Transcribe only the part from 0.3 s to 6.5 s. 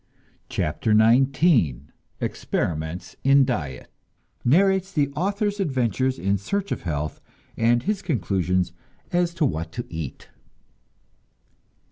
CHAPTER XIX EXPERIMENTS IN DIET (Narrates the author's adventures in